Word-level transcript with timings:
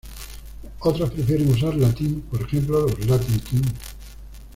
Otros 0.79 1.11
prefieren 1.11 1.51
usar 1.51 1.75
"Latin", 1.75 2.21
por 2.21 2.41
ejemplo, 2.41 2.87
los 2.87 3.05
Latin 3.05 3.39
Kings. 3.39 3.73